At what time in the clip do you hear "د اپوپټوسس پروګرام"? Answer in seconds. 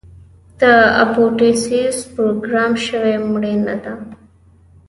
0.61-2.71